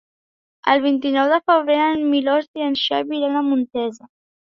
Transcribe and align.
El 0.71 0.79
vint-i-nou 0.85 1.27
de 1.31 1.37
febrer 1.51 1.75
en 1.81 2.01
Milos 2.13 2.47
i 2.61 2.65
en 2.69 2.79
Xavi 2.85 3.15
iran 3.19 3.37
a 3.43 3.45
Montesa. 3.51 4.09